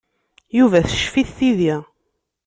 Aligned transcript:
Yuba 0.57 0.79
teccef-it 0.87 1.29
tidi. 1.37 1.75